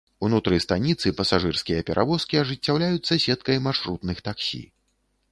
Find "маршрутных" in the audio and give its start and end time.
3.67-4.23